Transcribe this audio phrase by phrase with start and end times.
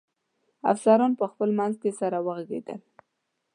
[0.71, 2.79] افسران په خپل منځ کې سره و غږېدل.